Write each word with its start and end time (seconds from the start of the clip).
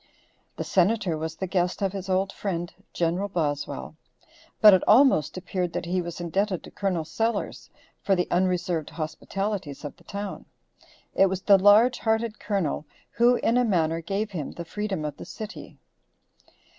The 0.57 0.63
Senator 0.63 1.15
was 1.15 1.35
the 1.35 1.45
guest 1.45 1.83
of 1.83 1.93
his 1.93 2.09
old 2.09 2.31
friend 2.33 2.73
Gen. 2.91 3.23
Boswell, 3.27 3.95
but 4.59 4.73
it 4.73 4.81
almost 4.87 5.37
appeared 5.37 5.73
that 5.73 5.85
he 5.85 6.01
was 6.01 6.19
indebted 6.19 6.63
to 6.63 6.71
Col. 6.71 7.05
Sellers 7.05 7.69
for 8.01 8.15
the 8.15 8.27
unreserved 8.31 8.89
hospitalities 8.89 9.85
of 9.85 9.95
the 9.97 10.03
town. 10.03 10.45
It 11.13 11.27
was 11.27 11.43
the 11.43 11.59
large 11.59 11.99
hearted 11.99 12.39
Colonel 12.39 12.87
who, 13.11 13.35
in 13.35 13.57
a 13.59 13.63
manner, 13.63 14.01
gave 14.01 14.31
him 14.31 14.53
the 14.53 14.65
freedom 14.65 15.05
of 15.05 15.17
the 15.17 15.25
city. 15.25 15.77